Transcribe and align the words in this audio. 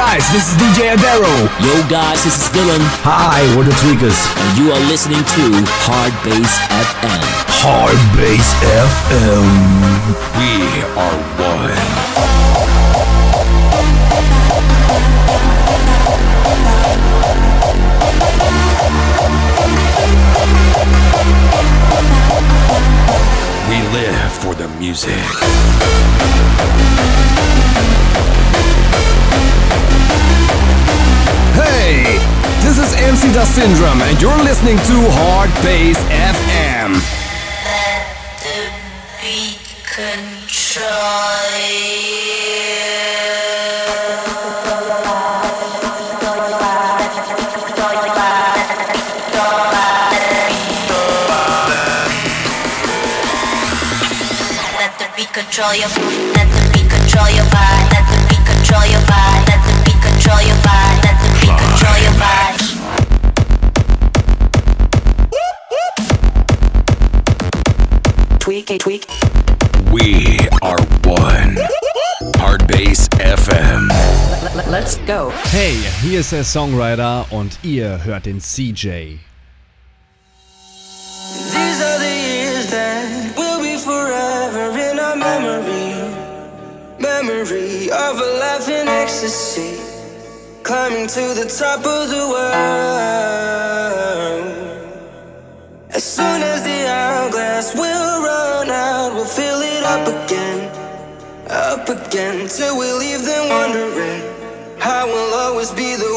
guys, 0.00 0.24
this 0.32 0.48
is 0.48 0.56
DJ 0.56 0.96
Adaro. 0.96 1.34
Yo 1.60 1.74
guys, 1.90 2.24
this 2.24 2.32
is 2.40 2.48
Dylan. 2.56 2.80
Hi, 3.04 3.44
we're 3.54 3.64
the 3.68 3.76
Tweekaz. 3.84 4.16
And 4.40 4.56
you 4.56 4.72
are 4.72 4.80
listening 4.88 5.20
to 5.20 5.44
Hard 5.84 6.14
Bass 6.24 6.56
FM. 6.88 7.20
Hard 7.60 8.00
Bass 8.16 8.48
FM. 8.88 9.44
We 10.40 10.80
are 10.96 11.20
one. 11.36 11.76
We 23.68 23.76
live 23.92 24.32
for 24.40 24.54
the 24.54 24.68
music. 24.80 25.49
Is 32.80 32.94
MC 32.94 33.32
Da 33.32 33.44
Syndrome, 33.44 34.00
and 34.02 34.20
you're 34.22 34.42
listening 34.42 34.76
to 34.88 34.96
Hard 35.20 35.50
Bass 35.60 35.98
FM. 36.08 36.96
Let 37.64 38.32
the 38.40 38.72
beat 39.20 39.60
control 39.84 40.80
Let 54.80 54.92
the 54.96 55.08
beat 55.16 55.32
control 55.32 55.74
your 55.74 55.90
let 56.32 56.48
the 56.48 56.60
beat 56.72 56.88
control 56.88 57.28
your 57.28 57.44
let 57.44 58.04
the 58.08 58.16
beat 58.30 58.44
control 58.48 58.86
your 58.88 59.04
body. 59.04 59.44
Let 59.50 59.60
the 59.68 59.74
beat 59.84 60.00
control 60.00 60.40
your 60.48 60.60
body. 60.64 60.96
Let 61.04 61.16
the 61.20 61.28
beat 61.40 61.56
control 61.60 61.98
your 62.00 62.16
body 62.16 62.49
go. 75.10 75.32
Hey, 75.50 75.76
hier 76.02 76.20
ist 76.20 76.30
der 76.30 76.44
Songwriter 76.44 77.26
und 77.30 77.58
ihr 77.62 78.04
hört 78.04 78.26
den 78.26 78.40
CJ. 78.40 79.18
These 81.52 81.80
are 81.82 81.98
the 81.98 82.16
years 82.30 82.70
that 82.70 83.34
will 83.36 83.60
be 83.60 83.76
forever 83.76 84.70
in 84.78 85.00
our 85.00 85.16
memory. 85.16 85.94
Memory 86.98 87.90
of 87.90 88.20
a 88.20 88.30
life 88.38 88.68
in 88.68 88.86
ecstasy. 88.86 89.80
Climbing 90.62 91.08
to 91.08 91.34
the 91.34 91.46
top 91.58 91.84
of 91.84 92.08
the 92.08 92.26
world. 92.32 92.60
As 95.92 96.04
soon 96.04 96.42
as 96.42 96.62
the 96.62 96.86
hourglass 96.86 97.74
will 97.74 98.22
run 98.22 98.70
out, 98.70 99.14
we'll 99.14 99.24
fill 99.24 99.60
it 99.60 99.82
up 99.82 100.06
again. 100.06 100.70
Up 101.48 101.88
again 101.88 102.46
till 102.48 102.78
we 102.78 102.92
leave 102.92 103.24
them 103.24 103.48
wondering 103.48 104.29
how 104.80 105.06
we'll 105.06 105.34
always 105.34 105.70
be 105.72 105.94
the 105.96 106.09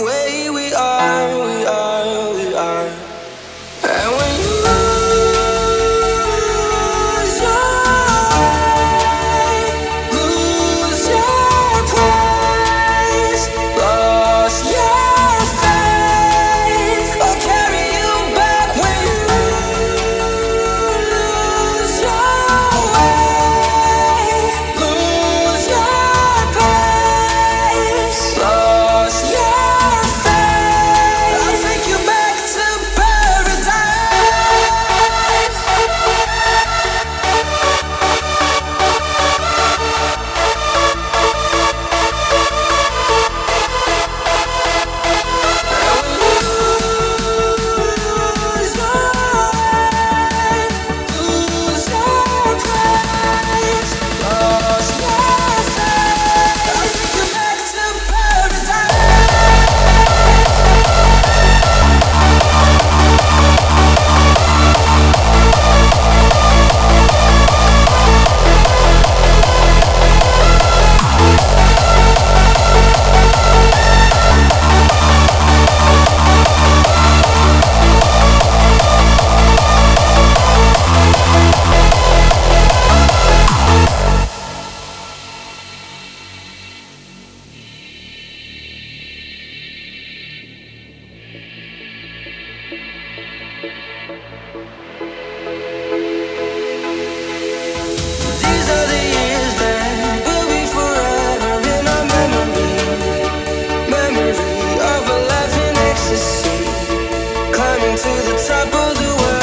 the 108.21 108.35
top 108.47 108.67
of 108.73 108.97
the 108.97 109.23
world. 109.23 109.42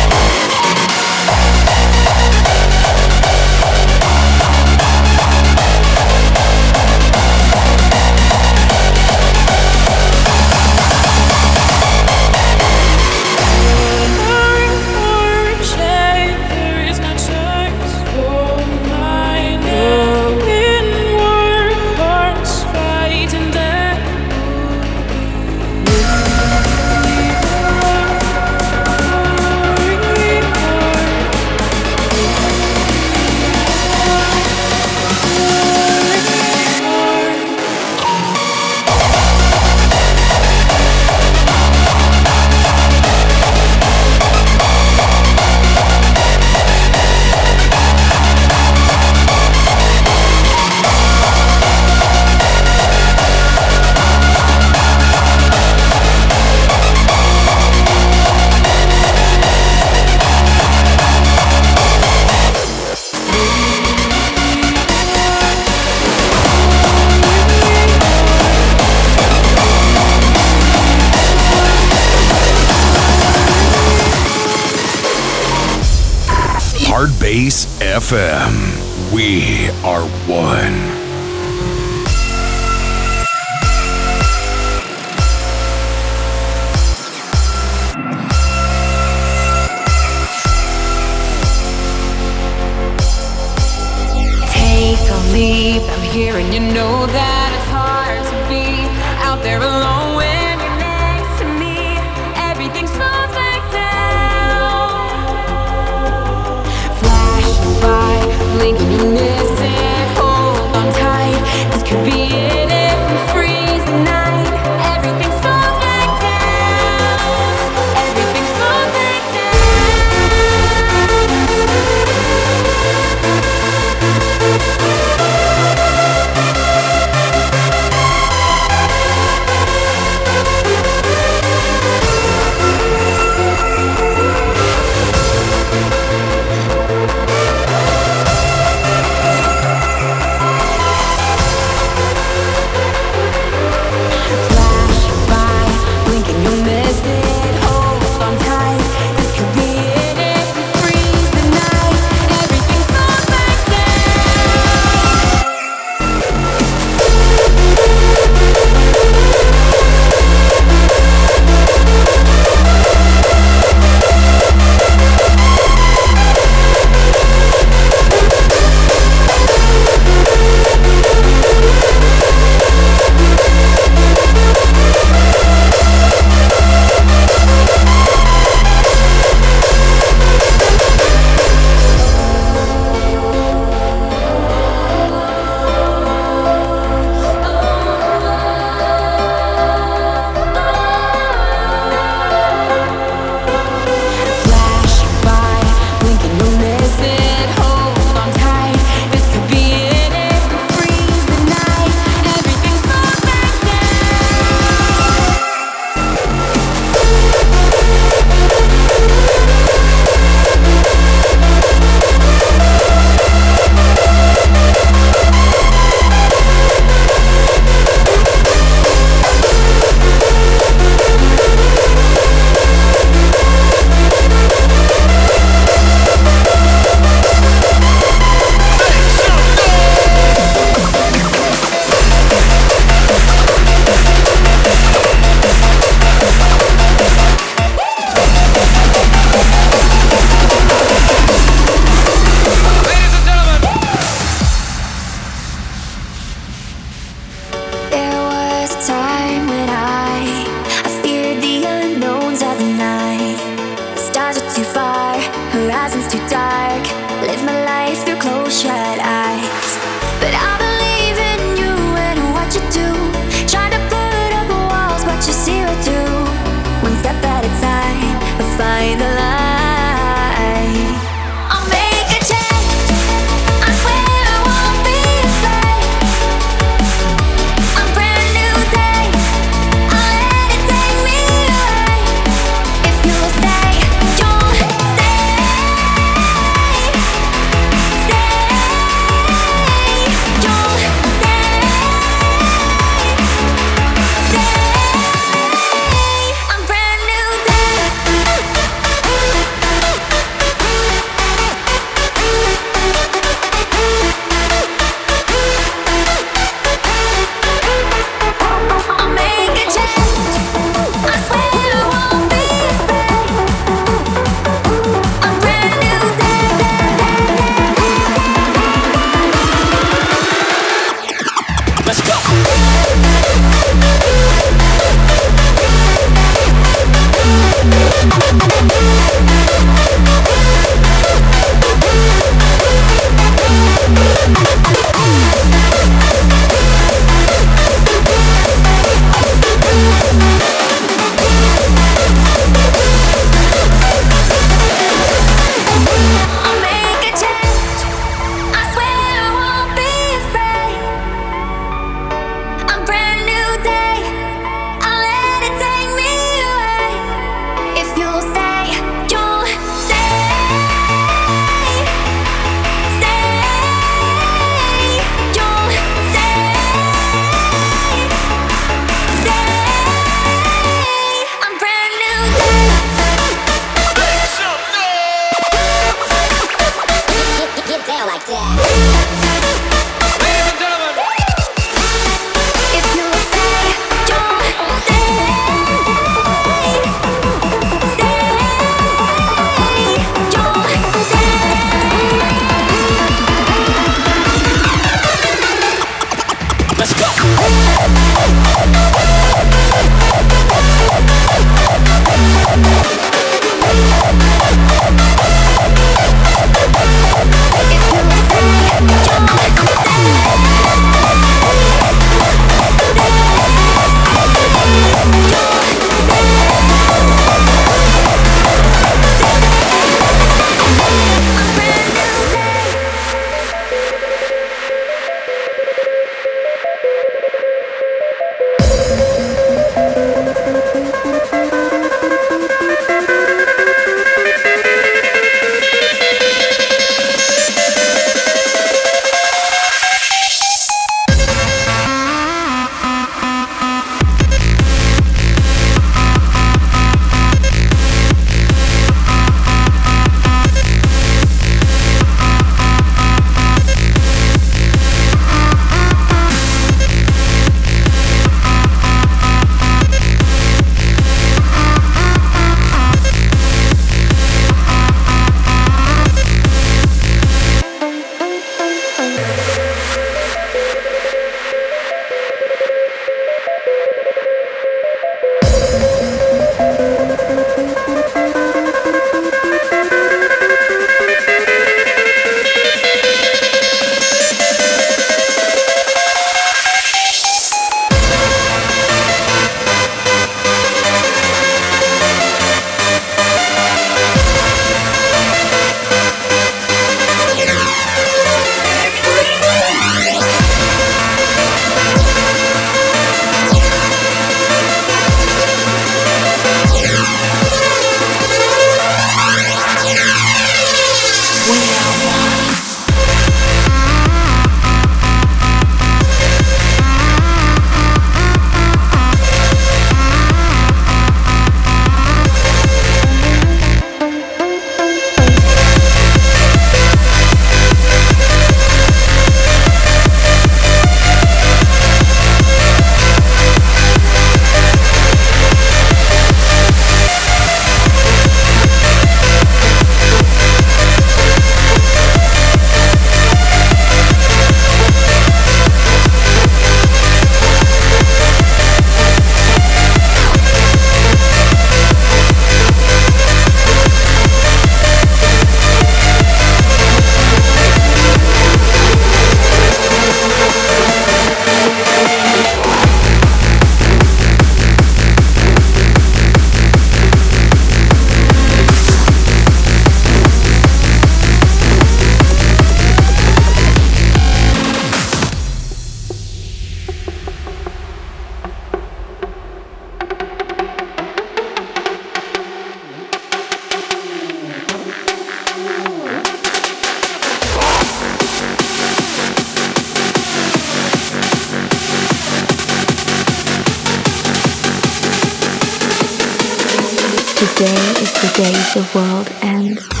Today 597.61 597.73
is 598.01 598.11
the 598.13 598.31
day 598.41 598.51
the 598.73 598.89
world 598.95 599.29
ends. 599.43 600.00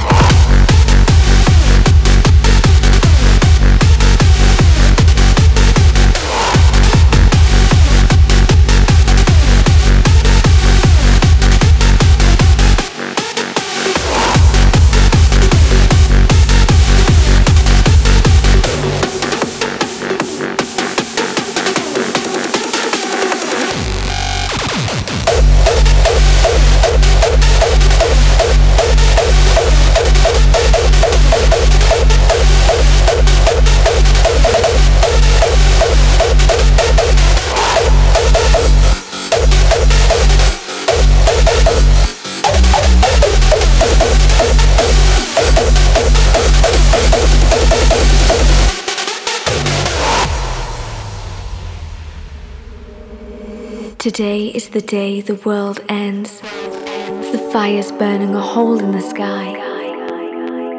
Today 54.01 54.47
is 54.47 54.69
the 54.69 54.81
day 54.81 55.21
the 55.21 55.35
world 55.35 55.79
ends. 55.87 56.41
The 56.41 57.49
fire's 57.53 57.91
burning 57.91 58.33
a 58.33 58.41
hole 58.41 58.79
in 58.79 58.93
the 58.93 58.99
sky. 58.99 59.53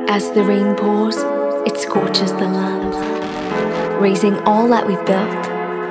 As 0.09 0.33
the 0.33 0.43
rain 0.43 0.75
pours, 0.75 1.19
it 1.65 1.79
scorches 1.79 2.33
the 2.33 2.49
land, 2.49 4.03
raising 4.03 4.35
all 4.41 4.67
that 4.67 4.89
we've 4.89 5.07
built 5.07 5.45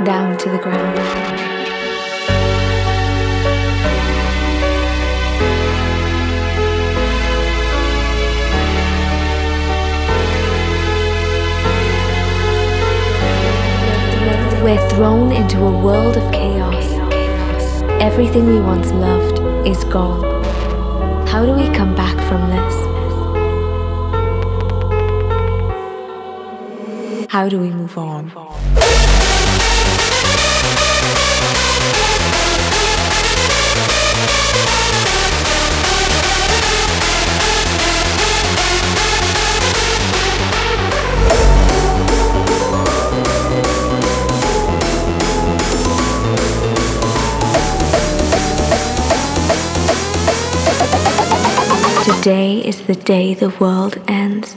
down 0.06 0.38
to 0.40 0.50
the 0.50 0.58
ground. 0.58 0.98
We're 14.62 14.90
thrown 14.90 15.32
into 15.32 15.60
a 15.64 15.82
world 15.82 16.18
of 16.18 16.30
chaos. 16.34 16.51
Everything 18.02 18.48
we 18.48 18.60
once 18.60 18.92
loved 18.94 19.38
is 19.68 19.84
gone. 19.84 20.24
How 21.28 21.46
do 21.46 21.54
we 21.54 21.70
come 21.70 21.94
back 21.94 22.18
from 22.28 22.50
this? 22.50 22.74
How 27.30 27.48
do 27.48 27.60
we 27.60 27.70
move 27.70 27.96
on? 28.00 28.32
Today 52.22 52.60
is 52.60 52.80
the 52.84 52.94
day 52.94 53.34
the 53.34 53.50
world 53.60 53.98
ends. 54.08 54.54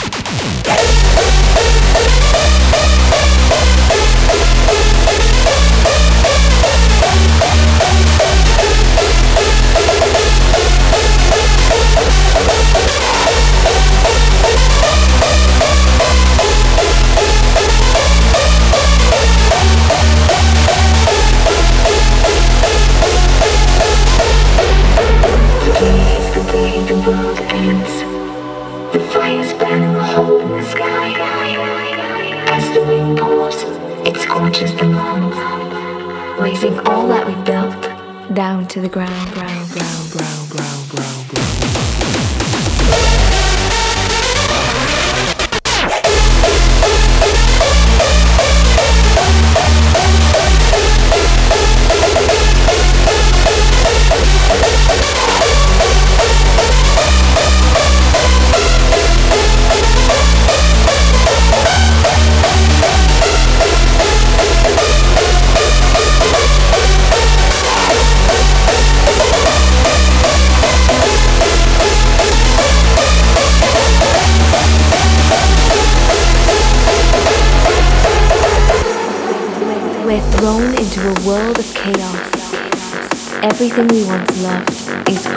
Everything 83.64 83.88
we 83.96 84.04
once 84.04 84.42
loved 84.42 85.08
is 85.08 85.33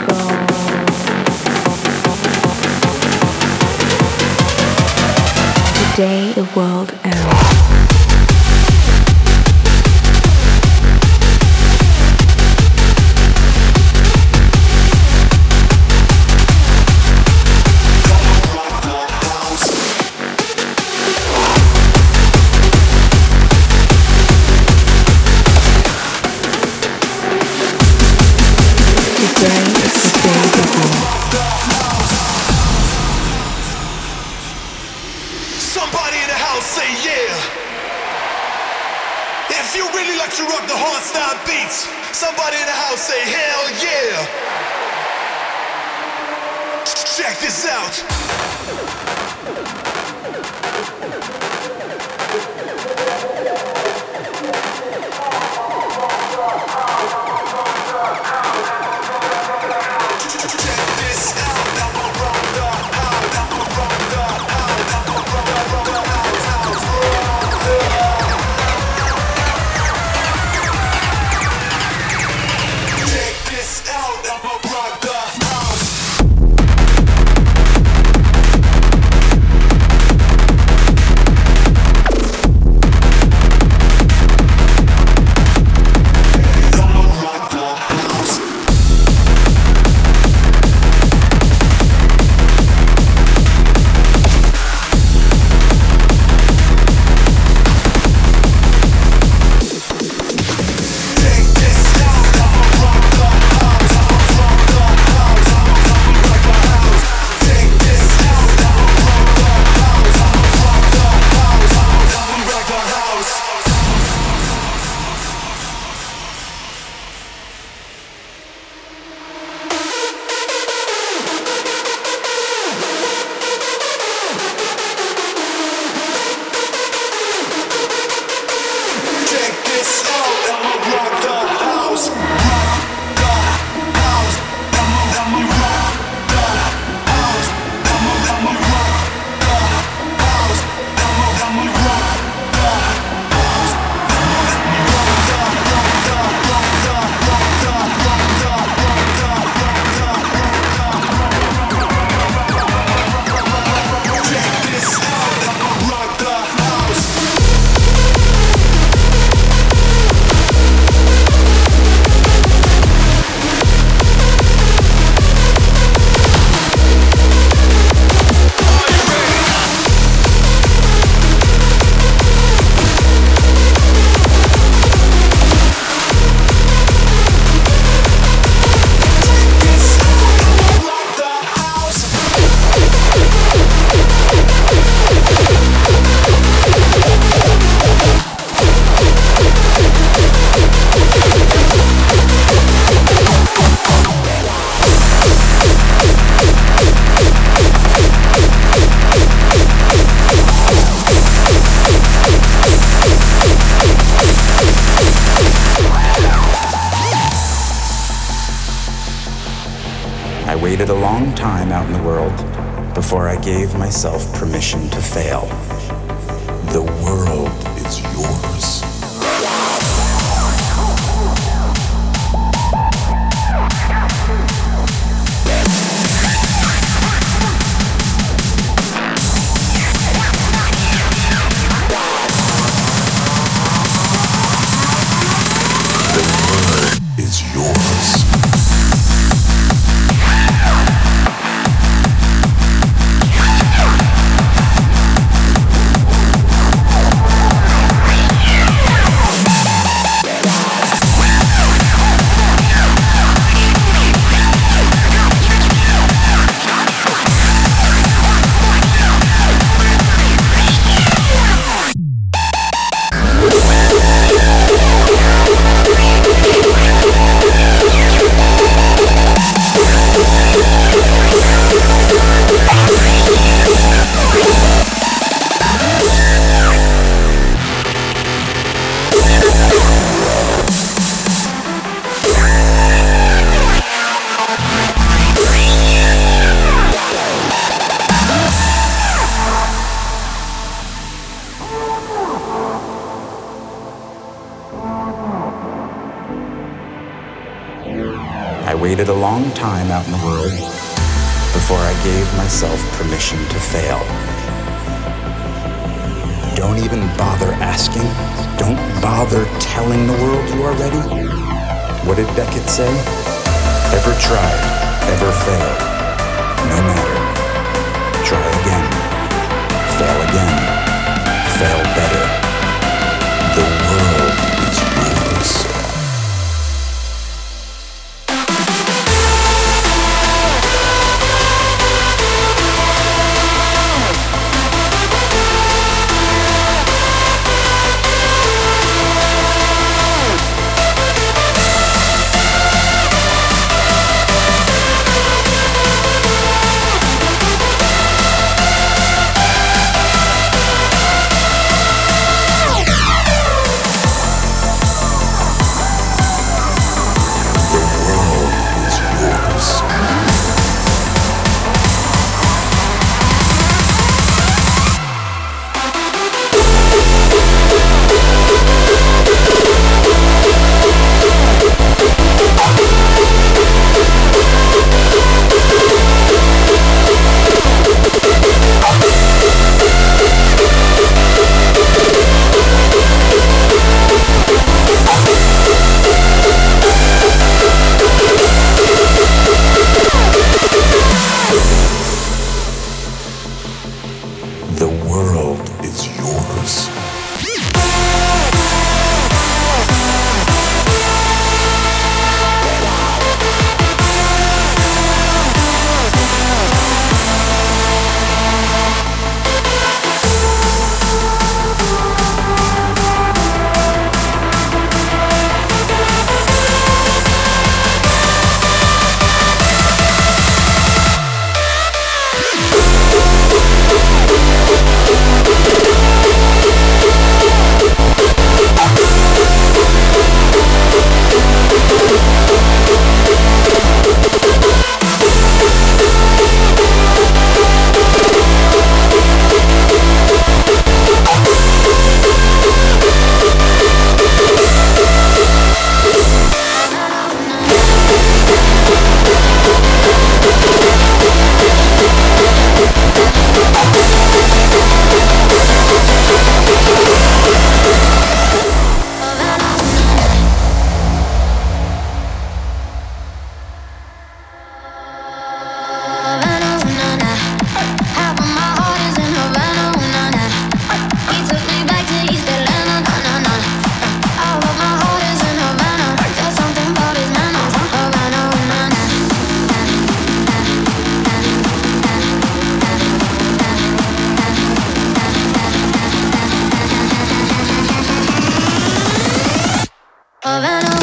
around 490.58 490.97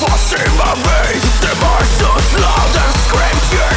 Pushing 0.00 0.56
my 0.56 0.72
veins, 0.76 1.40
the 1.40 1.52
monsters 1.60 2.40
loud 2.40 2.74
and 2.74 2.94
screams 3.04 3.52
yeah. 3.52 3.69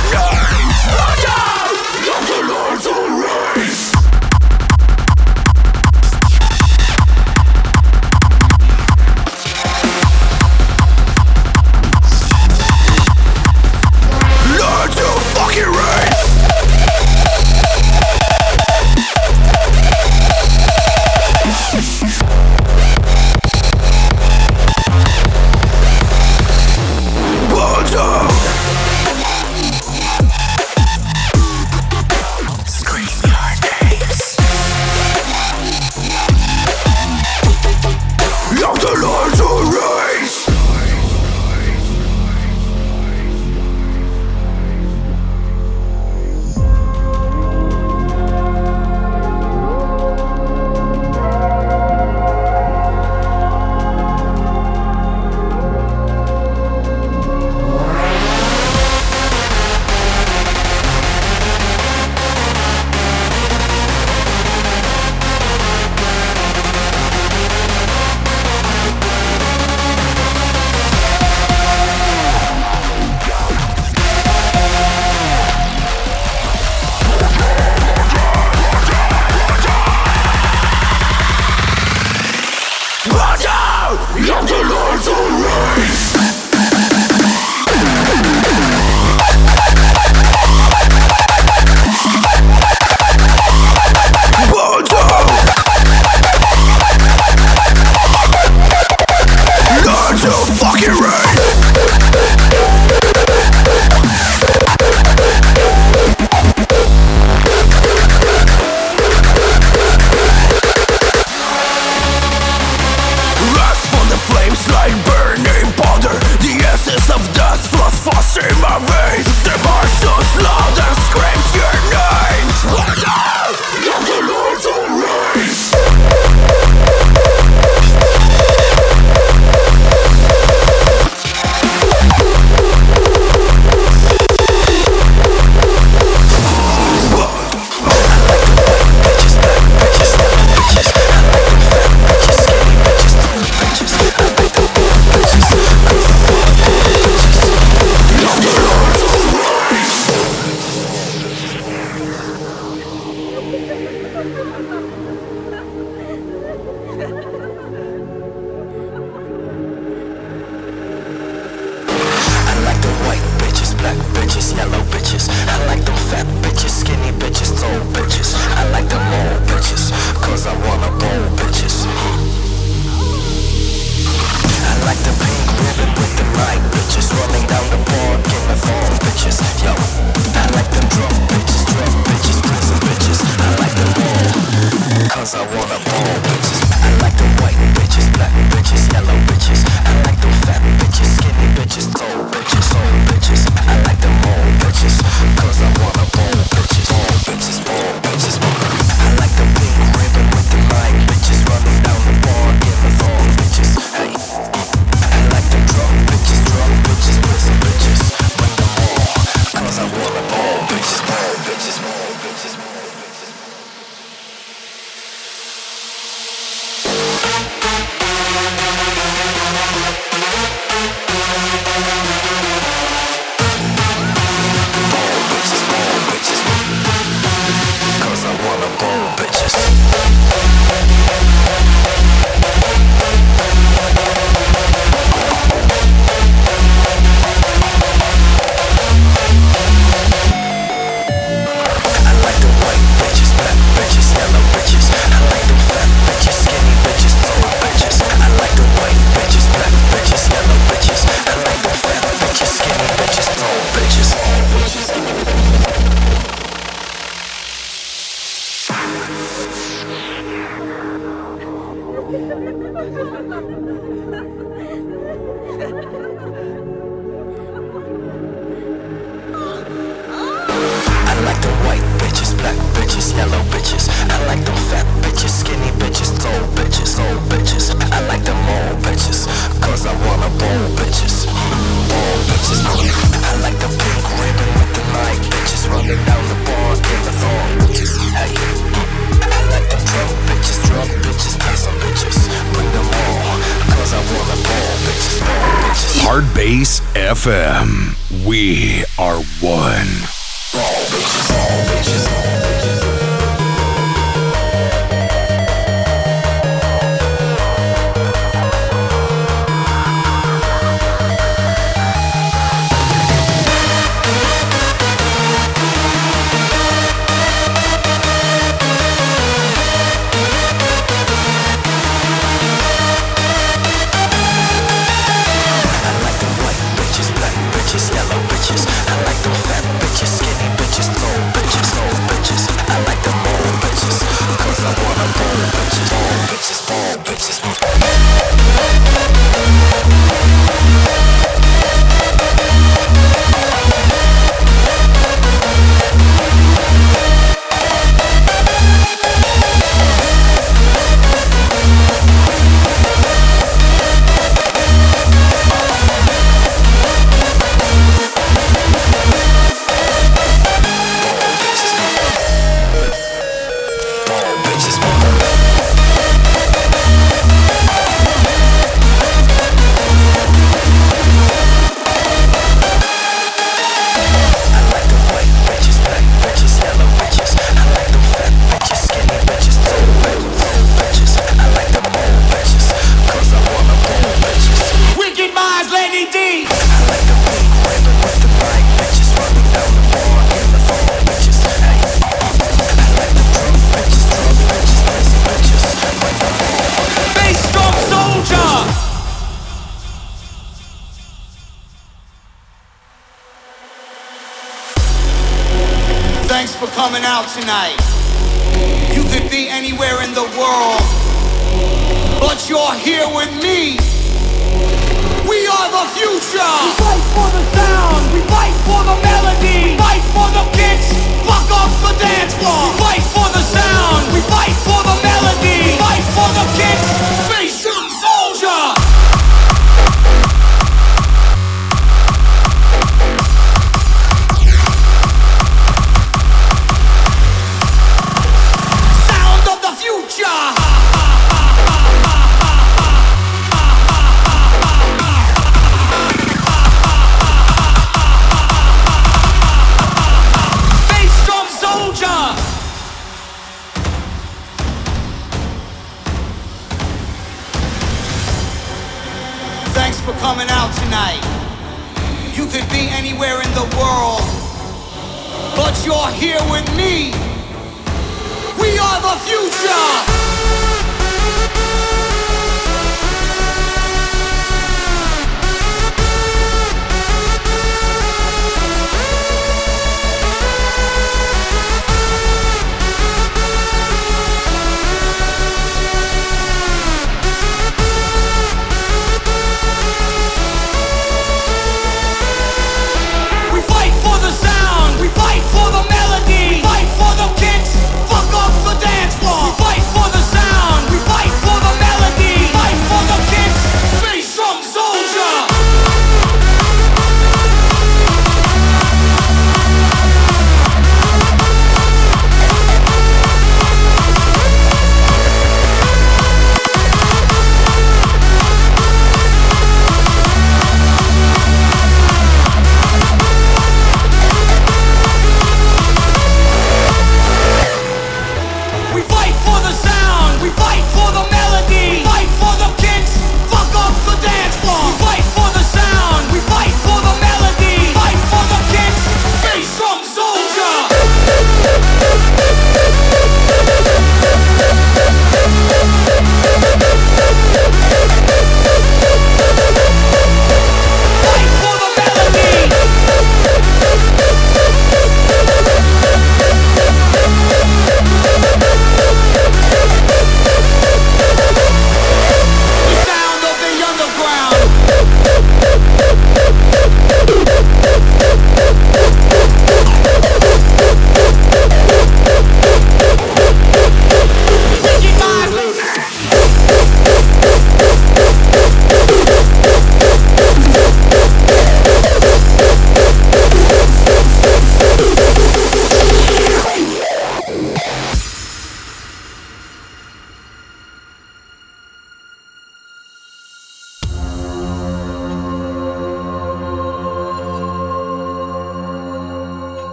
flames 114.43 114.67
like 114.69 114.93
burning 115.05 115.71
powder. 115.73 116.19
The 116.39 116.53
essence 116.67 117.09
of 117.09 117.21
death 117.33 117.67
flows 117.67 117.99
fast 117.99 118.37
in 118.37 118.61
my 118.61 118.79
veins. 118.79 119.43
The 119.43 119.55
heart 119.63 119.89
so 120.01 120.13
loud 120.43 120.77
and 120.79 120.97
screams 121.07 121.55
your 121.55 121.73
name 121.91 122.13